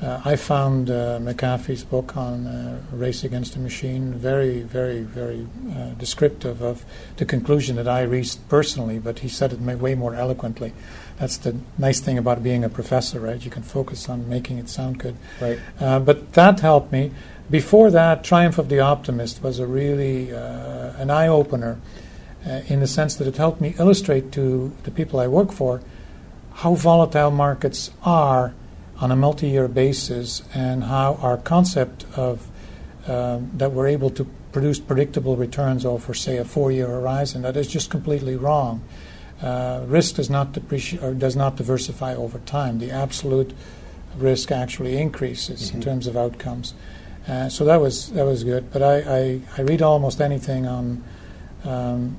Uh, 0.00 0.20
I 0.24 0.36
found 0.36 0.90
uh, 0.90 1.18
McAfee's 1.18 1.82
book 1.82 2.16
on 2.16 2.46
uh, 2.46 2.80
Race 2.92 3.24
Against 3.24 3.54
the 3.54 3.58
Machine 3.58 4.12
very, 4.12 4.60
very, 4.60 5.00
very 5.00 5.48
uh, 5.74 5.90
descriptive 5.94 6.62
of 6.62 6.84
the 7.16 7.24
conclusion 7.24 7.74
that 7.76 7.88
I 7.88 8.02
reached 8.02 8.48
personally, 8.48 9.00
but 9.00 9.20
he 9.20 9.28
said 9.28 9.52
it 9.52 9.58
way 9.58 9.96
more 9.96 10.14
eloquently. 10.14 10.72
That's 11.18 11.36
the 11.36 11.56
nice 11.78 11.98
thing 11.98 12.16
about 12.16 12.44
being 12.44 12.62
a 12.62 12.68
professor, 12.68 13.18
right? 13.18 13.44
You 13.44 13.50
can 13.50 13.64
focus 13.64 14.08
on 14.08 14.28
making 14.28 14.58
it 14.58 14.68
sound 14.68 15.00
good. 15.00 15.16
Right. 15.40 15.58
Uh, 15.80 15.98
but 15.98 16.32
that 16.34 16.60
helped 16.60 16.92
me. 16.92 17.10
Before 17.50 17.90
that, 17.90 18.22
Triumph 18.22 18.58
of 18.58 18.68
the 18.68 18.78
Optimist 18.78 19.42
was 19.42 19.58
a 19.58 19.66
really 19.66 20.32
uh, 20.32 20.92
an 20.98 21.10
eye 21.10 21.26
opener 21.26 21.80
uh, 22.46 22.60
in 22.68 22.78
the 22.78 22.86
sense 22.86 23.16
that 23.16 23.26
it 23.26 23.36
helped 23.36 23.60
me 23.60 23.74
illustrate 23.80 24.30
to 24.32 24.72
the 24.84 24.92
people 24.92 25.18
I 25.18 25.26
work 25.26 25.50
for 25.50 25.80
how 26.54 26.74
volatile 26.74 27.30
markets 27.32 27.90
are 28.04 28.54
on 29.00 29.10
a 29.10 29.16
multi-year 29.16 29.68
basis 29.68 30.42
and 30.54 30.84
how 30.84 31.14
our 31.22 31.36
concept 31.36 32.04
of 32.16 32.48
um, 33.06 33.50
that 33.54 33.72
we're 33.72 33.86
able 33.86 34.10
to 34.10 34.24
produce 34.52 34.78
predictable 34.80 35.36
returns 35.36 35.84
over, 35.84 36.12
say, 36.14 36.36
a 36.36 36.44
four-year 36.44 36.86
horizon 36.86 37.42
that 37.42 37.56
is 37.56 37.68
just 37.68 37.90
completely 37.90 38.36
wrong. 38.36 38.82
Uh, 39.40 39.82
risk 39.86 40.16
does 40.16 40.28
not 40.28 40.52
depreciate 40.52 41.02
or 41.02 41.14
does 41.14 41.36
not 41.36 41.56
diversify 41.56 42.14
over 42.14 42.38
time. 42.40 42.80
The 42.80 42.90
absolute 42.90 43.52
risk 44.18 44.50
actually 44.50 44.96
increases 44.98 45.70
in 45.70 45.78
Mhm. 45.80 45.84
terms 45.84 46.06
of 46.06 46.16
outcomes. 46.16 46.74
Uh, 47.28 47.48
so 47.48 47.64
that 47.64 47.80
was 47.80 48.08
that 48.10 48.24
was 48.24 48.42
good. 48.42 48.72
But 48.72 48.82
I, 48.82 48.96
I, 49.00 49.40
I 49.58 49.60
read 49.62 49.82
almost 49.82 50.20
anything 50.20 50.66
on 50.66 51.04
um, 51.64 52.16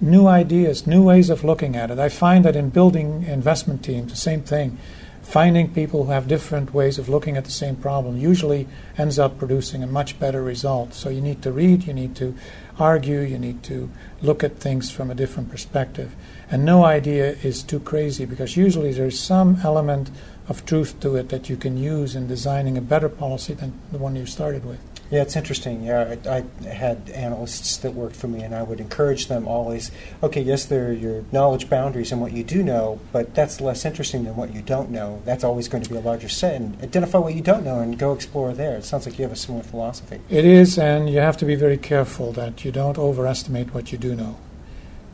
new 0.00 0.26
ideas, 0.26 0.86
new 0.86 1.02
ways 1.02 1.28
of 1.28 1.42
looking 1.44 1.76
at 1.76 1.90
it. 1.90 1.98
I 1.98 2.08
find 2.08 2.44
that 2.44 2.56
in 2.56 2.70
building 2.70 3.24
investment 3.24 3.82
teams, 3.82 4.12
the 4.12 4.16
same 4.16 4.42
thing. 4.42 4.78
Finding 5.26 5.74
people 5.74 6.04
who 6.04 6.12
have 6.12 6.28
different 6.28 6.72
ways 6.72 6.98
of 6.98 7.08
looking 7.08 7.36
at 7.36 7.44
the 7.44 7.50
same 7.50 7.74
problem 7.74 8.16
usually 8.16 8.68
ends 8.96 9.18
up 9.18 9.38
producing 9.38 9.82
a 9.82 9.86
much 9.86 10.20
better 10.20 10.40
result. 10.40 10.94
So 10.94 11.08
you 11.08 11.20
need 11.20 11.42
to 11.42 11.50
read, 11.50 11.84
you 11.84 11.92
need 11.92 12.14
to 12.16 12.36
argue, 12.78 13.20
you 13.20 13.36
need 13.36 13.64
to 13.64 13.90
look 14.22 14.44
at 14.44 14.60
things 14.60 14.88
from 14.88 15.10
a 15.10 15.16
different 15.16 15.50
perspective. 15.50 16.14
And 16.48 16.64
no 16.64 16.84
idea 16.84 17.32
is 17.42 17.64
too 17.64 17.80
crazy 17.80 18.24
because 18.24 18.56
usually 18.56 18.92
there's 18.92 19.18
some 19.18 19.58
element 19.64 20.12
of 20.48 20.64
truth 20.64 21.00
to 21.00 21.16
it 21.16 21.28
that 21.30 21.50
you 21.50 21.56
can 21.56 21.76
use 21.76 22.14
in 22.14 22.28
designing 22.28 22.78
a 22.78 22.80
better 22.80 23.08
policy 23.08 23.52
than 23.52 23.72
the 23.90 23.98
one 23.98 24.14
you 24.14 24.26
started 24.26 24.64
with. 24.64 24.78
Yeah, 25.10 25.22
it's 25.22 25.36
interesting. 25.36 25.84
Yeah, 25.84 26.16
I, 26.26 26.42
I 26.64 26.68
had 26.68 27.10
analysts 27.10 27.76
that 27.78 27.94
worked 27.94 28.16
for 28.16 28.26
me, 28.26 28.42
and 28.42 28.52
I 28.54 28.64
would 28.64 28.80
encourage 28.80 29.28
them 29.28 29.46
always. 29.46 29.92
Okay, 30.20 30.40
yes, 30.40 30.64
there 30.64 30.88
are 30.88 30.92
your 30.92 31.24
knowledge 31.30 31.70
boundaries 31.70 32.10
and 32.10 32.20
what 32.20 32.32
you 32.32 32.42
do 32.42 32.62
know, 32.62 32.98
but 33.12 33.32
that's 33.32 33.60
less 33.60 33.84
interesting 33.84 34.24
than 34.24 34.34
what 34.34 34.52
you 34.52 34.62
don't 34.62 34.90
know. 34.90 35.22
That's 35.24 35.44
always 35.44 35.68
going 35.68 35.84
to 35.84 35.90
be 35.90 35.96
a 35.96 36.00
larger 36.00 36.28
set, 36.28 36.54
and 36.56 36.82
identify 36.82 37.18
what 37.18 37.34
you 37.34 37.40
don't 37.40 37.64
know 37.64 37.78
and 37.78 37.96
go 37.96 38.12
explore 38.12 38.52
there. 38.52 38.76
It 38.76 38.84
sounds 38.84 39.06
like 39.06 39.16
you 39.16 39.22
have 39.22 39.32
a 39.32 39.36
similar 39.36 39.62
philosophy. 39.62 40.20
It 40.28 40.44
is, 40.44 40.76
and 40.76 41.08
you 41.08 41.20
have 41.20 41.36
to 41.36 41.44
be 41.44 41.54
very 41.54 41.78
careful 41.78 42.32
that 42.32 42.64
you 42.64 42.72
don't 42.72 42.98
overestimate 42.98 43.72
what 43.72 43.92
you 43.92 43.98
do 43.98 44.16
know. 44.16 44.38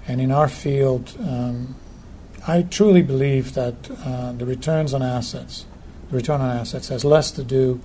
And 0.09 0.23
in 0.23 0.33
our 0.33 0.49
field, 0.49 1.15
um, 1.21 1.77
I 2.49 2.63
truly 2.63 3.03
believe 3.03 3.53
that 3.55 3.91
uh, 4.05 4.33
the 4.33 4.47
returns 4.47 4.95
on 4.95 5.03
assets, 5.03 5.67
the 6.09 6.17
return 6.17 6.41
on 6.41 6.57
assets, 6.57 6.89
has 6.89 7.05
less 7.05 7.31
to 7.33 7.45
do 7.45 7.81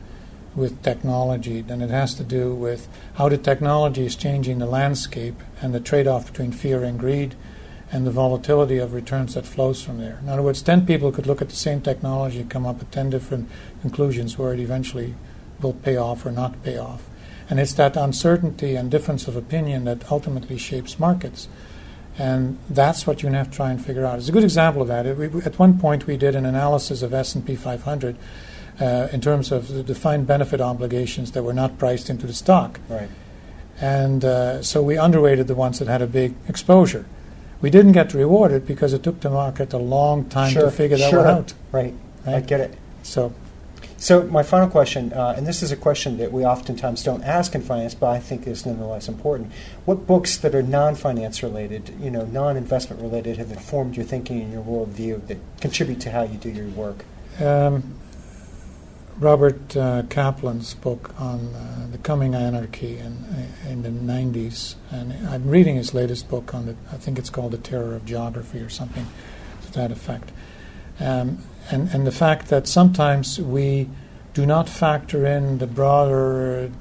with 0.57 0.81
technology 0.81 1.61
than 1.61 1.81
it 1.81 1.91
has 1.91 2.15
to 2.15 2.23
do 2.23 2.53
with 2.53 2.89
how 3.13 3.29
the 3.29 3.37
technology 3.37 4.05
is 4.05 4.15
changing 4.15 4.57
the 4.57 4.65
landscape 4.65 5.41
and 5.61 5.73
the 5.73 5.79
trade-off 5.79 6.25
between 6.31 6.51
fear 6.51 6.83
and 6.83 6.99
greed 6.99 7.35
and 7.91 8.05
the 8.05 8.11
volatility 8.11 8.79
of 8.79 8.93
returns 8.93 9.35
that 9.35 9.45
flows 9.45 9.81
from 9.81 9.99
there. 9.99 10.17
In 10.21 10.27
other 10.27 10.41
words, 10.41 10.61
10 10.61 10.85
people 10.85 11.11
could 11.11 11.27
look 11.27 11.41
at 11.41 11.49
the 11.49 11.55
same 11.55 11.79
technology 11.79 12.41
and 12.41 12.49
come 12.49 12.65
up 12.65 12.79
with 12.79 12.91
10 12.91 13.11
different 13.11 13.49
conclusions 13.81 14.37
where 14.37 14.53
it 14.53 14.59
eventually 14.59 15.13
will 15.61 15.73
pay 15.73 15.95
off 15.95 16.25
or 16.25 16.31
not 16.31 16.61
pay 16.63 16.77
off. 16.77 17.07
And 17.49 17.59
it's 17.59 17.73
that 17.73 17.95
uncertainty 17.95 18.75
and 18.75 18.91
difference 18.91 19.27
of 19.27 19.37
opinion 19.37 19.85
that 19.85 20.11
ultimately 20.11 20.57
shapes 20.57 20.99
markets. 20.99 21.47
And 22.17 22.57
that's 22.67 23.05
what 23.05 23.19
to 23.19 23.27
have 23.31 23.51
to 23.51 23.55
try 23.55 23.71
and 23.71 23.83
figure 23.83 24.05
out. 24.05 24.17
It's 24.17 24.27
a 24.27 24.31
good 24.31 24.43
example 24.43 24.81
of 24.81 24.87
that. 24.87 25.05
It, 25.05 25.17
we, 25.17 25.41
at 25.43 25.59
one 25.59 25.79
point, 25.79 26.07
we 26.07 26.17
did 26.17 26.35
an 26.35 26.45
analysis 26.45 27.03
of 27.03 27.13
S&P 27.13 27.55
500 27.55 28.17
uh, 28.79 29.07
in 29.11 29.21
terms 29.21 29.51
of 29.51 29.69
the 29.69 29.83
defined 29.83 30.27
benefit 30.27 30.61
obligations 30.61 31.31
that 31.31 31.43
were 31.43 31.53
not 31.53 31.77
priced 31.77 32.09
into 32.09 32.27
the 32.27 32.33
stock. 32.33 32.79
Right. 32.89 33.09
And 33.79 34.25
uh, 34.25 34.63
so 34.63 34.81
we 34.81 34.95
underweighted 34.95 35.47
the 35.47 35.55
ones 35.55 35.79
that 35.79 35.87
had 35.87 36.01
a 36.01 36.07
big 36.07 36.33
exposure. 36.47 37.05
We 37.61 37.69
didn't 37.69 37.93
get 37.93 38.13
rewarded 38.13 38.65
because 38.65 38.93
it 38.93 39.03
took 39.03 39.21
the 39.21 39.29
market 39.29 39.73
a 39.73 39.77
long 39.77 40.25
time 40.25 40.51
sure. 40.51 40.63
to 40.63 40.71
figure 40.71 40.97
that 40.97 41.09
sure. 41.09 41.23
one 41.23 41.27
out. 41.27 41.53
Right. 41.71 41.93
I 42.25 42.41
get 42.41 42.59
it. 42.59 42.77
So 43.03 43.33
So, 43.99 44.23
my 44.23 44.43
final 44.43 44.69
question, 44.69 45.11
uh, 45.11 45.33
and 45.35 45.47
this 45.47 45.63
is 45.63 45.71
a 45.71 45.75
question 45.75 46.17
that 46.17 46.31
we 46.31 46.45
oftentimes 46.45 47.03
don't 47.03 47.23
ask 47.23 47.55
in 47.55 47.63
finance, 47.63 47.95
but 47.95 48.09
I 48.09 48.19
think 48.19 48.45
is 48.45 48.63
nonetheless 48.63 49.07
important. 49.07 49.51
What 49.85 50.05
books 50.05 50.37
that 50.37 50.53
are 50.53 50.61
non-finance 50.61 51.41
related, 51.41 51.95
you 51.99 52.11
know, 52.11 52.25
non-investment 52.25 53.01
related, 53.01 53.37
have 53.37 53.51
informed 53.51 53.97
your 53.97 54.05
thinking 54.05 54.41
and 54.41 54.53
your 54.53 54.61
worldview 54.61 55.25
that 55.27 55.39
contribute 55.61 55.99
to 56.01 56.11
how 56.11 56.21
you 56.21 56.37
do 56.37 56.49
your 56.49 56.67
work? 56.67 57.05
Um, 57.41 57.95
Robert 59.19 59.75
uh, 59.75 60.03
Kaplan's 60.09 60.75
book 60.75 61.13
on 61.19 61.53
uh, 61.55 61.87
the 61.91 61.97
coming 61.97 62.35
anarchy 62.35 62.99
in, 62.99 63.25
in 63.67 63.81
the 63.81 63.89
90s, 63.89 64.75
and 64.91 65.11
I'm 65.27 65.47
reading 65.47 65.75
his 65.75 65.93
latest 65.95 66.29
book 66.29 66.53
on 66.53 66.67
the, 66.67 66.75
I 66.91 66.97
think 66.97 67.17
it's 67.17 67.31
called 67.31 67.51
The 67.51 67.57
Terror 67.57 67.95
of 67.95 68.05
Geography 68.05 68.59
or 68.59 68.69
something 68.69 69.07
to 69.65 69.71
that 69.73 69.91
effect. 69.91 70.31
Um, 70.99 71.39
and, 71.71 71.89
and 71.89 72.05
the 72.05 72.11
fact 72.11 72.49
that 72.49 72.67
sometimes 72.67 73.39
we 73.39 73.89
do 74.35 74.45
not 74.45 74.69
factor 74.69 75.25
in 75.25 75.57
the 75.57 75.67
broader 75.67 76.71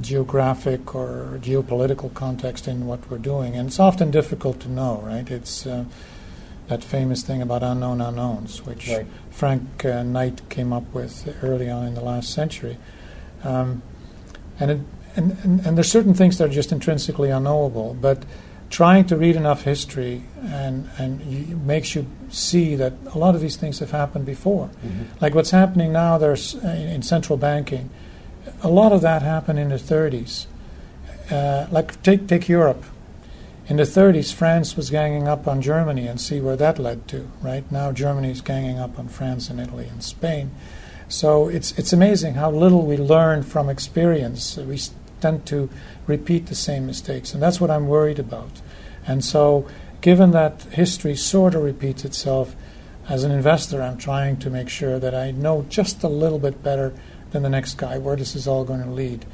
geographic 0.00 0.94
or 0.94 1.38
geopolitical 1.42 2.12
context 2.14 2.68
in 2.68 2.86
what 2.86 3.10
we're 3.10 3.18
doing. 3.18 3.56
And 3.56 3.68
it's 3.68 3.80
often 3.80 4.10
difficult 4.12 4.60
to 4.60 4.68
know, 4.68 5.02
right? 5.04 5.28
It's 5.28 5.66
uh, 5.66 5.84
that 6.70 6.84
famous 6.84 7.22
thing 7.22 7.42
about 7.42 7.62
unknown 7.64 8.00
unknowns, 8.00 8.64
which 8.64 8.88
Right. 8.88 9.06
Frank 9.30 9.84
uh, 9.84 10.04
Knight 10.04 10.48
came 10.48 10.72
up 10.72 10.84
with 10.94 11.36
early 11.42 11.68
on 11.68 11.86
in 11.86 11.94
the 11.94 12.00
last 12.00 12.32
century. 12.32 12.78
Um, 13.42 13.82
and, 14.60 14.70
it, 14.70 14.80
and, 15.16 15.36
and, 15.42 15.66
and 15.66 15.76
there's 15.76 15.90
certain 15.90 16.14
things 16.14 16.38
that 16.38 16.44
are 16.44 16.52
just 16.52 16.70
intrinsically 16.70 17.30
unknowable, 17.30 17.94
but 18.00 18.22
trying 18.70 19.04
to 19.06 19.16
read 19.16 19.34
enough 19.34 19.62
history 19.62 20.22
and, 20.44 20.88
and 20.96 21.20
you, 21.22 21.56
makes 21.56 21.96
you 21.96 22.06
see 22.28 22.76
that 22.76 22.92
a 23.14 23.18
lot 23.18 23.34
of 23.34 23.40
these 23.40 23.56
things 23.56 23.80
have 23.80 23.90
happened 23.90 24.24
before. 24.24 24.70
Like 25.20 25.34
what's 25.34 25.50
happening 25.50 25.92
now 25.92 26.18
there's 26.18 26.54
uh, 26.54 26.68
in, 26.68 26.88
in 26.88 27.02
central 27.02 27.36
banking, 27.36 27.90
a 28.62 28.68
lot 28.68 28.92
of 28.92 29.00
that 29.00 29.22
happened 29.22 29.58
in 29.58 29.70
the 29.70 29.76
30s. 29.76 30.46
Uh, 31.32 31.66
like 31.72 32.00
take, 32.04 32.28
take 32.28 32.48
Europe. 32.48 32.84
In 33.70 33.76
the 33.76 33.84
30s, 33.84 34.34
France 34.34 34.76
was 34.76 34.90
ganging 34.90 35.28
up 35.28 35.46
on 35.46 35.62
Germany 35.62 36.08
and 36.08 36.20
see 36.20 36.40
where 36.40 36.56
that 36.56 36.80
led 36.80 37.06
to. 37.06 37.30
Right 37.40 37.70
now, 37.70 37.92
Germany 37.92 38.32
is 38.32 38.40
ganging 38.40 38.80
up 38.80 38.98
on 38.98 39.06
France 39.06 39.48
and 39.48 39.60
Italy 39.60 39.86
and 39.86 40.02
Spain. 40.02 40.50
So 41.08 41.48
it's 41.48 41.70
it's 41.78 41.92
amazing 41.92 42.34
how 42.34 42.50
little 42.50 42.84
we 42.84 42.96
learn 42.96 43.44
from 43.44 43.68
experience. 43.68 44.56
We 44.56 44.80
tend 45.20 45.46
to 45.46 45.70
repeat 46.08 46.46
the 46.46 46.56
same 46.56 46.84
mistakes. 46.84 47.32
And 47.32 47.40
that's 47.40 47.60
what 47.60 47.70
I'm 47.70 47.86
worried 47.86 48.18
about. 48.18 48.60
And 49.06 49.24
so, 49.24 49.68
given 50.00 50.32
that 50.32 50.62
history 50.72 51.14
sort 51.14 51.54
of 51.54 51.62
repeats 51.62 52.04
itself, 52.04 52.56
as 53.08 53.22
an 53.22 53.30
investor, 53.30 53.82
I'm 53.82 53.98
trying 53.98 54.38
to 54.38 54.50
make 54.50 54.68
sure 54.68 54.98
that 54.98 55.14
I 55.14 55.30
know 55.30 55.64
just 55.68 56.02
a 56.02 56.08
little 56.08 56.40
bit 56.40 56.60
better 56.64 56.92
than 57.30 57.44
the 57.44 57.48
next 57.48 57.74
guy 57.78 57.98
where 57.98 58.16
this 58.16 58.34
is 58.34 58.48
all 58.48 58.64
going 58.64 58.82
to 58.82 58.90
lead. 58.90 59.26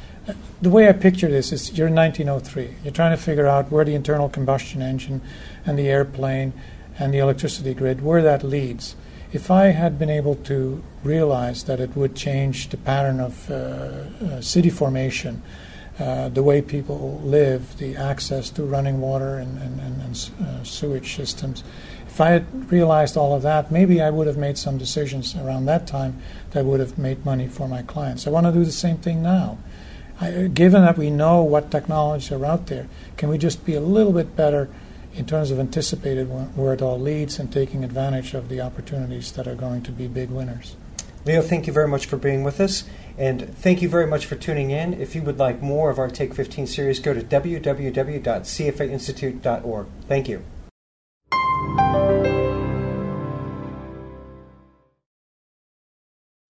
The 0.60 0.70
way 0.70 0.88
I 0.88 0.92
picture 0.92 1.28
this 1.28 1.52
is 1.52 1.76
you're 1.76 1.86
in 1.86 1.94
1903. 1.94 2.76
You're 2.82 2.92
trying 2.92 3.16
to 3.16 3.22
figure 3.22 3.46
out 3.46 3.70
where 3.70 3.84
the 3.84 3.94
internal 3.94 4.28
combustion 4.28 4.82
engine 4.82 5.20
and 5.64 5.78
the 5.78 5.88
airplane 5.88 6.52
and 6.98 7.14
the 7.14 7.18
electricity 7.18 7.74
grid, 7.74 8.02
where 8.02 8.22
that 8.22 8.42
leads. 8.42 8.96
If 9.32 9.50
I 9.50 9.66
had 9.66 9.98
been 9.98 10.10
able 10.10 10.34
to 10.36 10.82
realize 11.04 11.64
that 11.64 11.78
it 11.78 11.94
would 11.96 12.16
change 12.16 12.70
the 12.70 12.76
pattern 12.76 13.20
of 13.20 13.50
uh, 13.50 13.54
uh, 13.54 14.40
city 14.40 14.70
formation, 14.70 15.42
uh, 15.98 16.28
the 16.28 16.42
way 16.42 16.60
people 16.60 17.20
live, 17.22 17.76
the 17.78 17.96
access 17.96 18.50
to 18.50 18.62
running 18.62 19.00
water 19.00 19.38
and, 19.38 19.58
and, 19.62 19.80
and, 19.80 20.02
and 20.02 20.30
uh, 20.42 20.64
sewage 20.64 21.14
systems, 21.16 21.62
if 22.16 22.20
I 22.20 22.30
had 22.30 22.72
realized 22.72 23.16
all 23.16 23.34
of 23.34 23.42
that, 23.42 23.70
maybe 23.70 24.00
I 24.00 24.08
would 24.08 24.26
have 24.26 24.38
made 24.38 24.56
some 24.56 24.78
decisions 24.78 25.36
around 25.36 25.66
that 25.66 25.86
time 25.86 26.22
that 26.52 26.64
would 26.64 26.80
have 26.80 26.96
made 26.96 27.24
money 27.26 27.46
for 27.46 27.68
my 27.68 27.82
clients. 27.82 28.26
I 28.26 28.30
want 28.30 28.46
to 28.46 28.52
do 28.52 28.64
the 28.64 28.72
same 28.72 28.96
thing 28.96 29.22
now. 29.22 29.58
I, 30.20 30.48
given 30.48 30.82
that 30.82 30.96
we 30.96 31.10
know 31.10 31.42
what 31.42 31.70
technologies 31.70 32.32
are 32.32 32.44
out 32.44 32.66
there, 32.66 32.88
can 33.16 33.28
we 33.28 33.38
just 33.38 33.64
be 33.64 33.74
a 33.74 33.80
little 33.80 34.12
bit 34.12 34.34
better 34.34 34.68
in 35.14 35.26
terms 35.26 35.50
of 35.50 35.58
anticipated 35.58 36.24
where 36.56 36.74
it 36.74 36.82
all 36.82 36.98
leads 36.98 37.38
and 37.38 37.52
taking 37.52 37.84
advantage 37.84 38.34
of 38.34 38.48
the 38.48 38.60
opportunities 38.60 39.32
that 39.32 39.46
are 39.46 39.54
going 39.54 39.82
to 39.82 39.92
be 39.92 40.08
big 40.08 40.30
winners? 40.30 40.76
Leo, 41.24 41.42
thank 41.42 41.66
you 41.66 41.72
very 41.72 41.88
much 41.88 42.06
for 42.06 42.16
being 42.16 42.44
with 42.44 42.60
us. 42.60 42.84
And 43.18 43.56
thank 43.56 43.82
you 43.82 43.88
very 43.88 44.06
much 44.06 44.26
for 44.26 44.36
tuning 44.36 44.70
in. 44.70 44.94
If 44.94 45.14
you 45.14 45.22
would 45.22 45.38
like 45.38 45.62
more 45.62 45.90
of 45.90 45.98
our 45.98 46.08
Take 46.08 46.34
15 46.34 46.66
series, 46.66 47.00
go 47.00 47.14
to 47.14 47.20
www.cfainstitute.org. 47.20 49.86
Thank 50.06 50.28
you. 50.28 50.44